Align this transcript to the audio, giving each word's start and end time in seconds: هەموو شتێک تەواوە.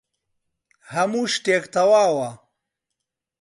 هەموو 0.93 1.31
شتێک 1.33 1.63
تەواوە. 1.73 2.29